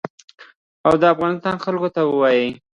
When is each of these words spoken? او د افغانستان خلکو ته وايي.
او 0.87 0.93
د 1.01 1.03
افغانستان 1.13 1.55
خلکو 1.65 1.89
ته 1.95 2.01
وايي. 2.19 2.47